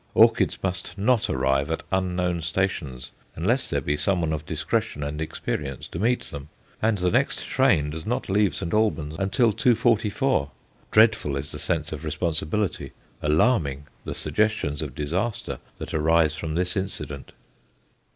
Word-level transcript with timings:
Orchids 0.15 0.57
must 0.63 0.97
not 0.97 1.29
arrive 1.29 1.69
at 1.69 1.83
unknown 1.91 2.41
stations 2.41 3.11
unless 3.35 3.67
there 3.67 3.81
be 3.81 3.95
somebody 3.95 4.33
of 4.33 4.47
discretion 4.47 5.03
and 5.03 5.21
experience 5.21 5.87
to 5.89 5.99
meet 5.99 6.21
them, 6.21 6.49
and 6.81 6.97
the 6.97 7.11
next 7.11 7.45
train 7.45 7.91
does 7.91 8.03
not 8.03 8.27
leave 8.27 8.55
St. 8.55 8.73
Albans 8.73 9.13
until 9.19 9.53
2.44 9.53 10.01
p.m. 10.01 10.47
Dreadful 10.89 11.37
is 11.37 11.51
the 11.51 11.59
sense 11.59 11.91
of 11.91 12.03
responsibility, 12.03 12.93
alarming 13.21 13.85
the 14.03 14.15
suggestions 14.15 14.81
of 14.81 14.95
disaster, 14.95 15.59
that 15.77 15.93
arise 15.93 16.33
from 16.33 16.55
this 16.55 16.75
incident. 16.75 17.33